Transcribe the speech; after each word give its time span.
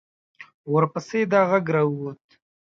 ورپسې 0.73 1.19
دا 1.31 1.41
غږ 1.49 1.65
را 1.75 1.81
ووت. 1.87 2.23